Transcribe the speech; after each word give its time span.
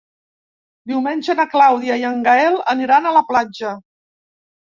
Diumenge 0.91 1.35
na 1.39 1.45
Clàudia 1.51 1.99
i 1.99 2.07
en 2.09 2.25
Gaël 2.29 2.59
aniran 2.75 3.07
a 3.07 3.13
la 3.19 3.23
platja. 3.29 3.77